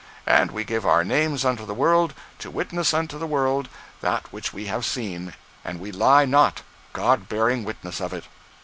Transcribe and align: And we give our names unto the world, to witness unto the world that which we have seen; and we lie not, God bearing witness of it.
And 0.25 0.49
we 0.49 0.63
give 0.63 0.83
our 0.83 1.03
names 1.03 1.45
unto 1.45 1.63
the 1.63 1.75
world, 1.75 2.15
to 2.39 2.49
witness 2.49 2.91
unto 2.91 3.19
the 3.19 3.27
world 3.27 3.69
that 4.01 4.33
which 4.33 4.51
we 4.51 4.65
have 4.65 4.83
seen; 4.83 5.35
and 5.63 5.79
we 5.79 5.91
lie 5.91 6.25
not, 6.25 6.63
God 6.91 7.29
bearing 7.29 7.63
witness 7.63 8.01
of 8.01 8.11
it. 8.11 8.23